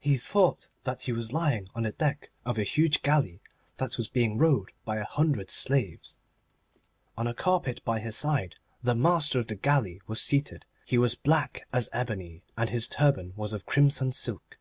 [0.00, 3.40] He thought that he was lying on the deck of a huge galley
[3.76, 6.16] that was being rowed by a hundred slaves.
[7.16, 10.64] On a carpet by his side the master of the galley was seated.
[10.84, 14.58] He was black as ebony, and his turban was of crimson silk.